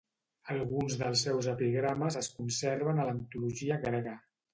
Alguns 0.51 0.95
dels 1.01 1.25
seus 1.27 1.49
epigrames 1.51 2.17
es 2.21 2.29
conserven 2.37 3.03
a 3.03 3.07
l'antologia 3.11 3.79
grega. 3.85 4.15